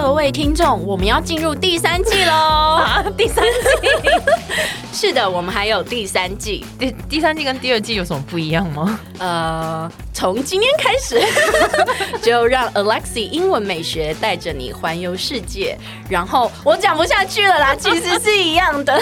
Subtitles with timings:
[0.00, 2.32] 位听众，我们要进入第三季喽！
[2.32, 3.88] 啊， 第三季？
[4.92, 6.64] 是的，我们还有第三季。
[6.78, 8.98] 第第三季跟第二季有什么不一样吗？
[9.18, 11.20] 呃，从今天开始，
[12.22, 15.76] 就让 Alexie 英文美学带着你环游世界。
[16.08, 19.00] 然后我讲不下去了啦，其实是一样的，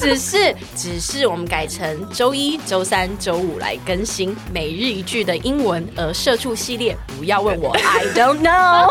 [0.00, 8.88] 只是只是我们改成周一、周三、周五来更新每日一句的英文，而社畜系列不要问我， I don't know。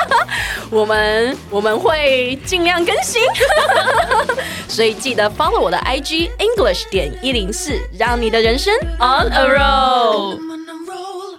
[0.70, 3.22] 我们我们会尽量更新，
[4.68, 10.57] 所以记得 follow 我的 IG English 点一零四，让你的人生 on a roll。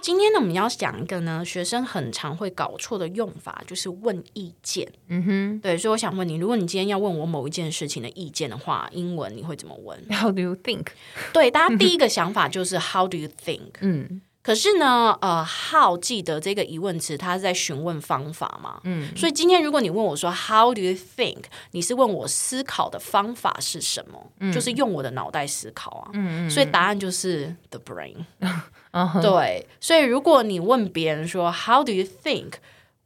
[0.02, 4.90] 今天呢，我们要讲一个呢，学生很常会搞错的用法，就是问意见。
[5.08, 10.86] 嗯哼，对，所以我想问你，如果你今天要问我某一件事情的意见的话，英文你会怎么问？How do you think？
[11.32, 13.72] 对，大家第一个想法就是 How do you think？
[13.80, 14.22] 嗯。
[14.42, 18.80] 可是呢，呃，how 记得这个疑问词，它是在询问方法嘛？
[18.84, 21.44] 嗯，所以今天如果你问我说 How do you think？
[21.72, 24.32] 你是问我思考的方法是什么？
[24.40, 26.10] 嗯，就是用我的脑袋思考啊。
[26.14, 28.16] 嗯嗯，所以答案就是 the brain。
[29.20, 32.54] 对，所以如果你问别人说 How do you think？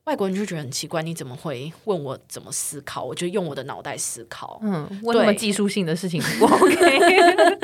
[0.04, 3.02] 外国人就觉得很奇怪，你怎么会问我怎么思考？
[3.02, 4.60] 我就用我的脑袋思考。
[4.62, 6.76] 嗯，问那么技术性的事情不 OK？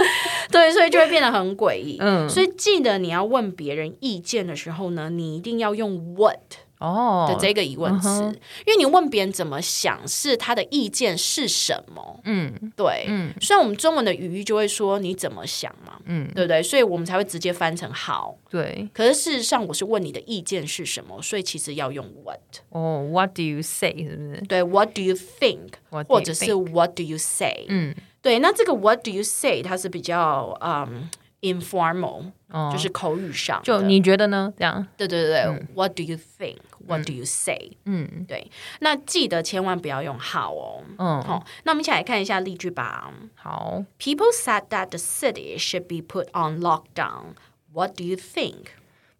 [0.51, 1.97] 对，所以就会变得很诡异。
[2.01, 6.39] 嗯，所以记得你要问别人意见的时候呢，你一定要用 what。
[6.81, 8.35] 哦的这个疑问词，oh, uh.
[8.67, 12.21] 因为你问别人怎么想，是他的意见是什么？
[12.25, 16.63] 嗯，对，嗯，虽然我们中文的语义就会说你怎么想嘛，嗯，对不对？
[16.63, 18.35] 所以我们才会直接翻成 how。
[18.49, 22.41] 对，可是事实上我是问你的意见是什么，所以其实要用 what。
[22.71, 23.93] 哦，What do you say？
[24.09, 24.41] 是不是？
[24.49, 25.73] 对，What do you think？
[26.09, 27.67] 或者是 What do you say？
[27.69, 29.63] 嗯，对，那这个 What do you say？
[29.63, 31.09] 它是比较嗯。
[31.42, 33.62] informal，、oh, 就是口语上。
[33.64, 34.52] 就你觉得呢？
[34.58, 34.88] 这样。
[34.98, 36.58] 对对对对、嗯、What do you think?
[36.88, 37.78] What do you say?
[37.86, 38.50] 嗯，对。
[38.80, 40.84] 那记得千万不要用 how 哦。
[40.98, 41.22] 嗯。
[41.22, 43.14] 好，那我们一起来看一下例句吧。
[43.36, 43.84] 好。
[44.00, 47.36] People said that the city should be put on lockdown.
[47.72, 48.68] What do you think?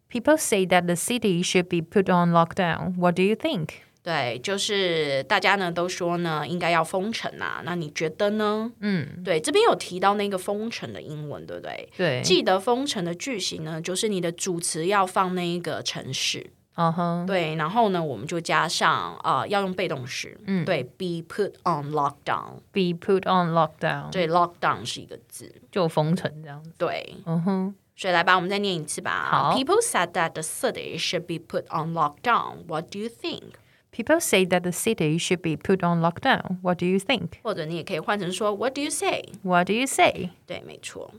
[0.08, 2.94] People say that the city should be put on lockdown.
[2.96, 3.70] What do you think?
[4.03, 8.71] 对，就是大家呢都说呢应该要封城啊，那你觉得呢？
[8.79, 11.89] 嗯，对，这边有提到那个封城的英文，对不对？
[11.95, 17.27] 对，记得封城的句型呢，就是你的主词要放那一个城市，嗯哼、uh，huh.
[17.27, 27.73] 对，然后呢我们就加上啊、呃、要用被动式，嗯，对，be put on lockdown，be put on lockdown，对，lockdown 是一个字，就封城这样子，对，嗯哼、uh，huh.
[27.95, 29.27] 所以来吧，我们再念一次吧。
[29.29, 32.65] 好，People said that the city should be put on lockdown.
[32.67, 33.60] What do you think?
[33.93, 36.59] People say that the city should be put on lockdown.
[36.61, 37.39] What do you think?
[37.43, 39.25] 或者你也可以换成说 What do you say?
[39.43, 40.29] What do you say?
[40.47, 41.11] 对，没错。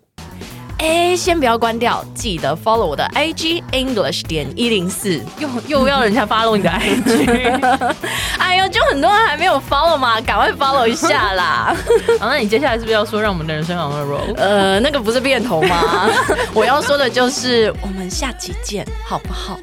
[0.79, 5.23] 哎，先不要关掉，记得 follow 我的 IG English 点一零四。
[5.39, 7.95] 又又要人家 follow 你的 IG？
[8.39, 11.77] 哎呦，就很多人还没有 follow 嘛，赶快 follow 一下啦。
[12.19, 14.35] 好，那你接下来是不是要说让我们的人生 roll？
[14.37, 16.09] 呃，那个不是变头吗？
[16.55, 19.61] 我要说的就是我们下期见，好不好？